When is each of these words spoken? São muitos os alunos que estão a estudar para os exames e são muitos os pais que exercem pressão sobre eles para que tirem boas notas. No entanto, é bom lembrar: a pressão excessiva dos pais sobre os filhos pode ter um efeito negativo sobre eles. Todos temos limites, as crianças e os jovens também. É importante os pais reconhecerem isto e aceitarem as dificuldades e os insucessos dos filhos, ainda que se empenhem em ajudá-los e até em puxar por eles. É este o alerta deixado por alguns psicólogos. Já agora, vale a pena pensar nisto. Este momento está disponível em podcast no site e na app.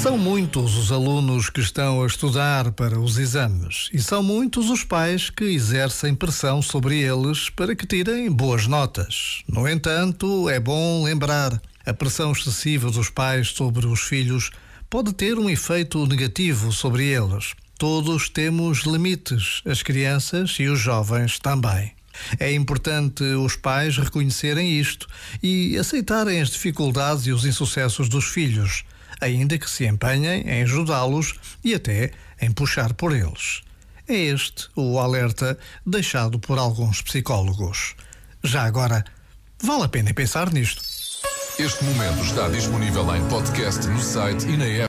São 0.00 0.16
muitos 0.16 0.76
os 0.76 0.92
alunos 0.92 1.50
que 1.50 1.60
estão 1.60 2.02
a 2.02 2.06
estudar 2.06 2.70
para 2.70 3.00
os 3.00 3.18
exames 3.18 3.90
e 3.92 4.00
são 4.00 4.22
muitos 4.22 4.70
os 4.70 4.84
pais 4.84 5.28
que 5.28 5.44
exercem 5.44 6.14
pressão 6.14 6.62
sobre 6.62 7.00
eles 7.00 7.50
para 7.50 7.74
que 7.74 7.84
tirem 7.84 8.30
boas 8.30 8.68
notas. 8.68 9.42
No 9.48 9.68
entanto, 9.68 10.48
é 10.48 10.60
bom 10.60 11.02
lembrar: 11.02 11.60
a 11.84 11.92
pressão 11.92 12.30
excessiva 12.30 12.90
dos 12.92 13.10
pais 13.10 13.48
sobre 13.48 13.86
os 13.86 14.00
filhos 14.00 14.50
pode 14.88 15.12
ter 15.12 15.36
um 15.36 15.50
efeito 15.50 16.06
negativo 16.06 16.72
sobre 16.72 17.04
eles. 17.06 17.54
Todos 17.76 18.28
temos 18.28 18.84
limites, 18.84 19.60
as 19.66 19.82
crianças 19.82 20.56
e 20.60 20.68
os 20.68 20.78
jovens 20.78 21.40
também. 21.40 21.97
É 22.38 22.52
importante 22.52 23.22
os 23.22 23.56
pais 23.56 23.96
reconhecerem 23.96 24.78
isto 24.78 25.06
e 25.42 25.76
aceitarem 25.76 26.40
as 26.40 26.50
dificuldades 26.50 27.26
e 27.26 27.32
os 27.32 27.44
insucessos 27.44 28.08
dos 28.08 28.26
filhos, 28.26 28.84
ainda 29.20 29.58
que 29.58 29.68
se 29.68 29.86
empenhem 29.86 30.42
em 30.48 30.62
ajudá-los 30.62 31.34
e 31.64 31.74
até 31.74 32.12
em 32.40 32.50
puxar 32.50 32.92
por 32.94 33.14
eles. 33.14 33.62
É 34.06 34.14
este 34.14 34.68
o 34.74 34.98
alerta 34.98 35.58
deixado 35.84 36.38
por 36.38 36.58
alguns 36.58 37.02
psicólogos. 37.02 37.94
Já 38.42 38.62
agora, 38.62 39.04
vale 39.62 39.84
a 39.84 39.88
pena 39.88 40.14
pensar 40.14 40.52
nisto. 40.52 40.82
Este 41.58 41.84
momento 41.84 42.22
está 42.22 42.48
disponível 42.48 43.14
em 43.16 43.28
podcast 43.28 43.84
no 43.88 44.00
site 44.00 44.46
e 44.46 44.56
na 44.56 44.64
app. 44.64 44.86